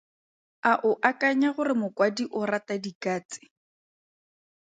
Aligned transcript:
A 0.71 0.73
o 0.89 0.91
akanya 1.09 1.49
gore 1.55 1.73
mokwadi 1.81 2.23
o 2.39 2.41
rata 2.49 2.75
dikatse? 2.83 3.41